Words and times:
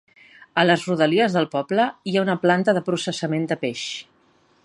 A 0.61 0.61
les 0.69 0.85
rodalies 0.91 1.35
del 1.35 1.47
poble, 1.51 1.85
hi 2.11 2.17
ha 2.21 2.25
una 2.25 2.37
planta 2.47 2.77
de 2.79 2.85
processament 2.89 3.49
de 3.53 3.59
peix. 3.67 3.85